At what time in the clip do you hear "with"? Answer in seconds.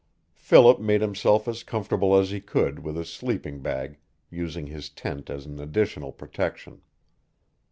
2.79-2.95